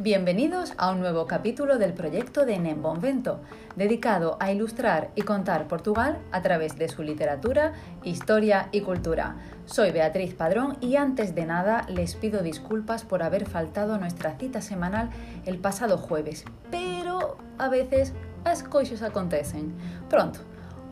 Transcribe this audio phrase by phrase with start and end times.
[0.00, 3.40] Bienvenidos a un nuevo capítulo del proyecto de Nembonvento,
[3.74, 7.72] dedicado a ilustrar y contar Portugal a través de su literatura,
[8.02, 9.36] historia y cultura.
[9.64, 14.36] Soy Beatriz Padrón y antes de nada les pido disculpas por haber faltado a nuestra
[14.38, 15.08] cita semanal
[15.46, 18.12] el pasado jueves, pero a veces
[18.44, 19.72] las cosas acontecen.
[20.10, 20.40] Pronto,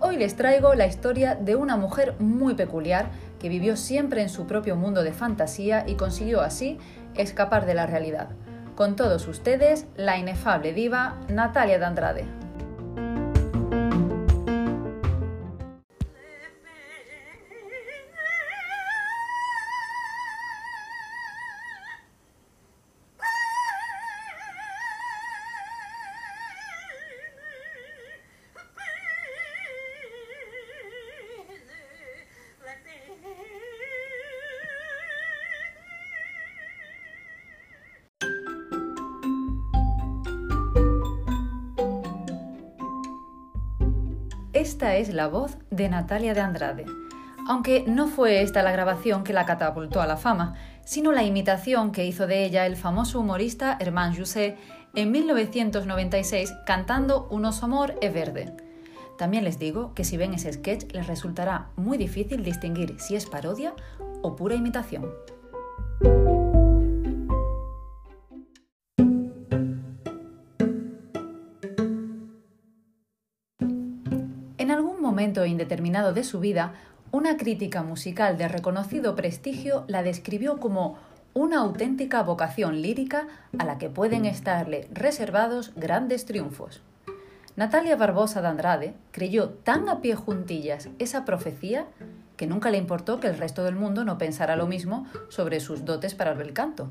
[0.01, 4.47] hoy les traigo la historia de una mujer muy peculiar que vivió siempre en su
[4.47, 6.79] propio mundo de fantasía y consiguió así
[7.15, 8.31] escapar de la realidad.
[8.75, 12.40] Con todos ustedes, la inefable diva Natalia de Andrade.
[44.61, 46.85] Esta es la voz de Natalia de Andrade.
[47.49, 51.93] Aunque no fue esta la grabación que la catapultó a la fama, sino la imitación
[51.93, 54.59] que hizo de ella el famoso humorista Herman José
[54.95, 58.55] en 1996 cantando Un oso amor e verde.
[59.17, 63.25] También les digo que si ven ese sketch les resultará muy difícil distinguir si es
[63.25, 63.73] parodia
[64.21, 65.11] o pura imitación.
[75.21, 76.73] Momento indeterminado de su vida,
[77.13, 80.97] una crítica musical de reconocido prestigio la describió como
[81.35, 83.27] una auténtica vocación lírica
[83.59, 86.81] a la que pueden estarle reservados grandes triunfos.
[87.55, 91.85] Natalia Barbosa de Andrade creyó tan a pie juntillas esa profecía
[92.39, 95.85] que nunca le importó que el resto del mundo no pensara lo mismo sobre sus
[95.85, 96.89] dotes para el canto.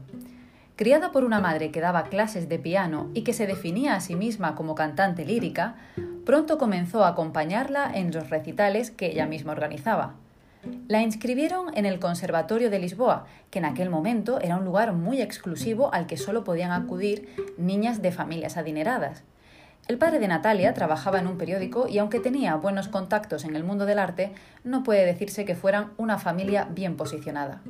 [0.76, 4.16] Criada por una madre que daba clases de piano y que se definía a sí
[4.16, 5.78] misma como cantante lírica,
[6.26, 10.16] pronto comenzó a acompañarla en los recitales que ella misma organizaba.
[10.88, 15.22] La inscribieron en el Conservatorio de Lisboa, que en aquel momento era un lugar muy
[15.22, 19.24] exclusivo al que solo podían acudir niñas de familias adineradas.
[19.88, 23.64] El padre de Natalia trabajaba en un periódico y aunque tenía buenos contactos en el
[23.64, 27.62] mundo del arte, no puede decirse que fueran una familia bien posicionada.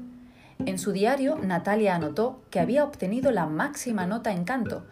[0.66, 4.84] En su diario, Natalia anotó que había obtenido la máxima nota en canto,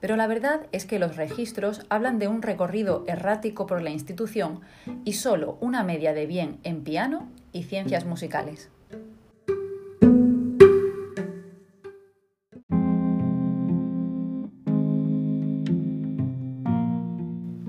[0.00, 4.60] pero la verdad es que los registros hablan de un recorrido errático por la institución
[5.04, 8.70] y solo una media de bien en piano y ciencias musicales.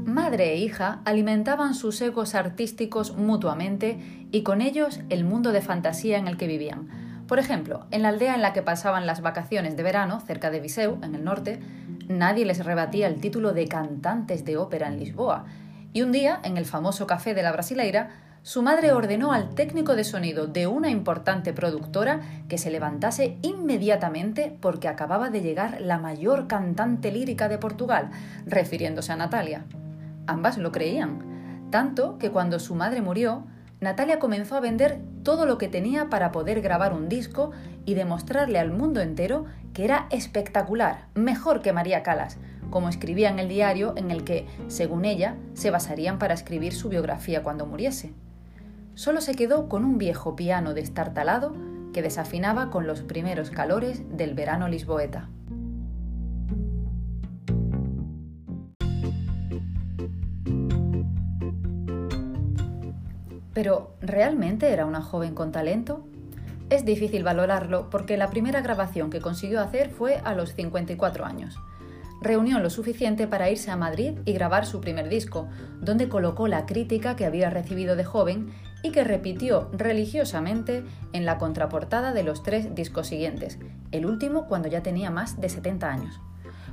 [0.05, 3.97] Madre e hija alimentaban sus egos artísticos mutuamente
[4.31, 6.89] y con ellos el mundo de fantasía en el que vivían.
[7.27, 10.59] Por ejemplo, en la aldea en la que pasaban las vacaciones de verano, cerca de
[10.59, 11.59] Viseu, en el norte,
[12.07, 15.45] nadie les rebatía el título de cantantes de ópera en Lisboa.
[15.93, 18.09] Y un día, en el famoso café de la Brasileira,
[18.43, 24.57] su madre ordenó al técnico de sonido de una importante productora que se levantase inmediatamente
[24.61, 28.09] porque acababa de llegar la mayor cantante lírica de Portugal,
[28.45, 29.65] refiriéndose a Natalia.
[30.27, 33.43] Ambas lo creían, tanto que cuando su madre murió,
[33.79, 37.51] Natalia comenzó a vender todo lo que tenía para poder grabar un disco
[37.85, 42.37] y demostrarle al mundo entero que era espectacular, mejor que María Calas,
[42.71, 46.89] como escribía en el diario en el que, según ella, se basarían para escribir su
[46.89, 48.13] biografía cuando muriese.
[48.95, 51.55] Solo se quedó con un viejo piano destartalado
[51.93, 55.29] que desafinaba con los primeros calores del verano lisboeta.
[63.57, 66.05] Pero, ¿realmente era una joven con talento?
[66.69, 71.57] Es difícil valorarlo porque la primera grabación que consiguió hacer fue a los 54 años.
[72.21, 75.47] Reunió lo suficiente para irse a Madrid y grabar su primer disco,
[75.81, 78.51] donde colocó la crítica que había recibido de joven
[78.83, 83.57] y que repitió religiosamente en la contraportada de los tres discos siguientes,
[83.91, 86.19] el último cuando ya tenía más de 70 años.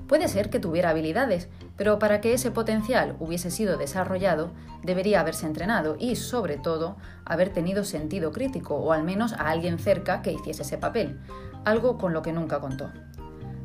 [0.08, 4.52] Puede ser que tuviera habilidades, pero para que ese potencial hubiese sido desarrollado,
[4.82, 9.78] debería haberse entrenado y, sobre todo, haber tenido sentido crítico o al menos a alguien
[9.78, 11.20] cerca que hiciese ese papel,
[11.64, 12.90] algo con lo que nunca contó.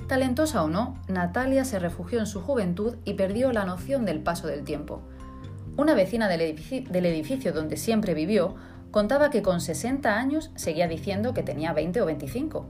[0.07, 4.47] Talentosa o no, Natalia se refugió en su juventud y perdió la noción del paso
[4.47, 5.01] del tiempo.
[5.77, 8.55] Una vecina del edificio, donde siempre vivió
[8.91, 12.65] contaba que con 60 años seguía diciendo que tenía 20 o 25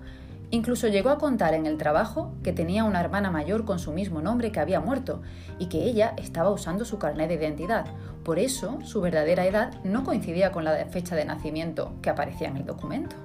[0.51, 4.22] Incluso llegó a contar en el trabajo que tenía una hermana mayor con su mismo
[4.22, 5.22] nombre que había muerto
[5.60, 7.86] y que ella estaba usando su carnet de identidad.
[8.24, 12.57] Por eso su verdadera edad no coincidía con la fecha de nacimiento que aparecía en
[12.57, 13.16] el documento.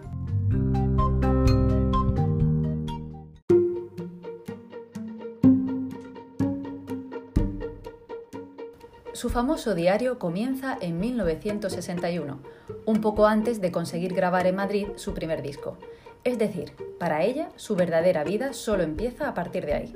[9.15, 12.41] Su famoso diario comienza en 1961,
[12.85, 15.79] un poco antes de conseguir grabar en Madrid su primer disco.
[16.25, 19.94] Es decir, para ella su verdadera vida solo empieza a partir de ahí.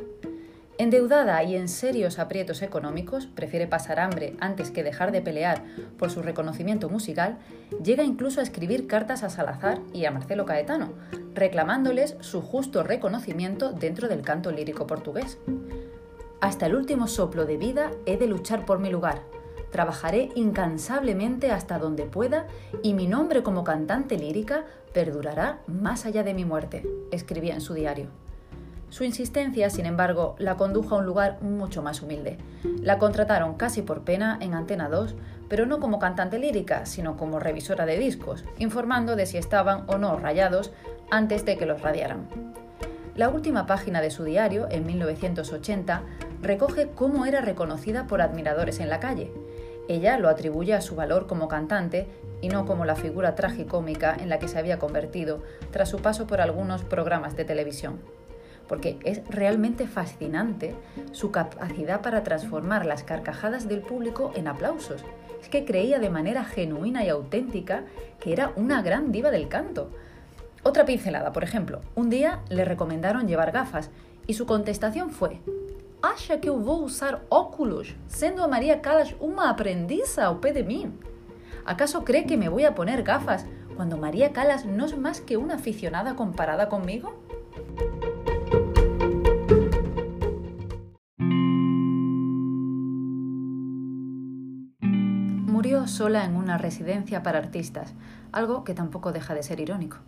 [0.77, 5.65] Endeudada y en serios aprietos económicos, prefiere pasar hambre antes que dejar de pelear
[5.99, 7.39] por su reconocimiento musical,
[7.83, 10.93] llega incluso a escribir cartas a Salazar y a Marcelo Caetano,
[11.35, 15.39] reclamándoles su justo reconocimiento dentro del canto lírico portugués.
[16.41, 19.23] Hasta el último soplo de vida he de luchar por mi lugar.
[19.71, 22.47] Trabajaré incansablemente hasta donde pueda
[22.83, 27.75] y mi nombre como cantante lírica perdurará más allá de mi muerte, escribía en su
[27.75, 28.09] diario.
[28.91, 32.39] Su insistencia, sin embargo, la condujo a un lugar mucho más humilde.
[32.81, 35.15] La contrataron casi por pena en Antena 2,
[35.49, 39.99] pero no como cantante lírica, sino como revisora de discos, informando de si estaban o
[39.99, 40.73] no rayados
[41.11, 42.29] antes de que los radiaran.
[43.15, 46.03] La última página de su diario, en 1980,
[46.41, 49.33] recoge cómo era reconocida por admiradores en la calle.
[49.89, 52.07] Ella lo atribuye a su valor como cantante
[52.43, 56.27] y no como la figura tragicómica en la que se había convertido tras su paso
[56.27, 57.99] por algunos programas de televisión.
[58.69, 60.75] Porque es realmente fascinante
[61.13, 65.03] su capacidad para transformar las carcajadas del público en aplausos.
[65.41, 67.85] Es que creía de manera genuina y auténtica
[68.21, 69.91] que era una gran diva del canto.
[70.65, 73.89] Otra pincelada, por ejemplo, un día le recomendaron llevar gafas
[74.27, 75.41] y su contestación fue
[76.03, 80.53] acha que eu vou usar óculos, sendo a María Calas una aprendiza ao pé?
[81.65, 83.45] ¿Acaso cree que me voy a poner gafas
[83.77, 87.15] cuando María Calas no es más que una aficionada comparada conmigo?
[95.47, 97.95] Murió sola en una residencia para artistas,
[98.31, 99.99] algo que tampoco deja de ser irónico.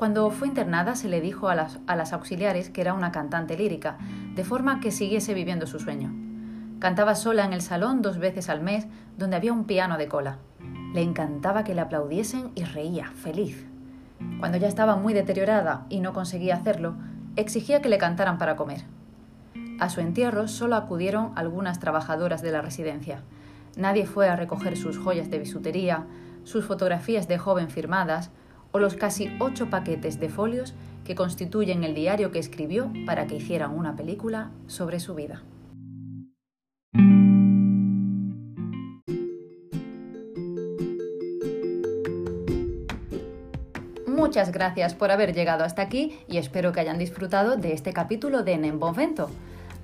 [0.00, 3.98] Cuando fue internada se le dijo a las, auxiliares que era una cantante lírica,
[4.34, 6.10] de forma que siguiese viviendo su sueño.
[6.78, 8.86] Cantaba sola en el salón dos veces al mes,
[9.18, 10.38] donde había un piano de cola.
[10.94, 13.66] Le encantaba que le aplaudiesen y reía, feliz.
[14.38, 16.94] Cuando ya estaba muy deteriorada y no conseguía hacerlo,
[17.36, 18.84] exigía que le cantaran para comer.
[19.80, 23.20] A su entierro solo acudieron algunas trabajadoras de la residencia.
[23.76, 26.06] Nadie fue a recoger sus joyas de bisutería,
[26.44, 28.30] sus fotografías de joven firmadas,
[28.72, 30.74] o los casi ocho paquetes de folios
[31.04, 35.42] que constituyen el diario que escribió para que hicieran una película sobre su vida.
[44.06, 48.42] Muchas gracias por haber llegado hasta aquí y espero que hayan disfrutado de este capítulo
[48.42, 49.30] de Nembonvento.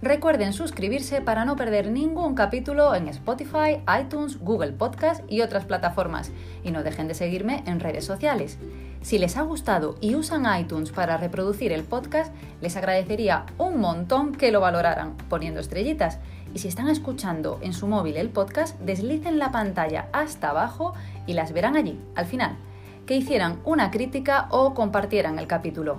[0.06, 6.30] Recuerden suscribirse para no perder ningún capítulo en Spotify, iTunes, Google Podcast y otras plataformas.
[6.62, 8.56] Y no dejen de seguirme en redes sociales.
[9.02, 14.30] Si les ha gustado y usan iTunes para reproducir el podcast, les agradecería un montón
[14.32, 16.20] que lo valoraran poniendo estrellitas.
[16.54, 20.94] Y si están escuchando en su móvil el podcast, deslicen la pantalla hasta abajo
[21.26, 22.56] y las verán allí, al final.
[23.06, 25.98] Que hicieran una crítica o compartieran el capítulo.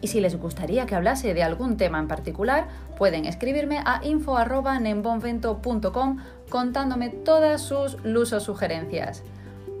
[0.00, 6.18] Y si les gustaría que hablase de algún tema en particular, pueden escribirme a info.nembonvento.com
[6.48, 9.24] contándome todas sus lusos sugerencias.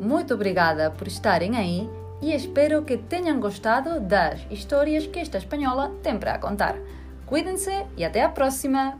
[0.00, 1.88] Muito obrigada por estarem aí
[2.20, 6.76] e espero que tenham gostado das histórias que esta espanhola tem para contar.
[7.26, 8.98] Cuidem-se e até a próxima!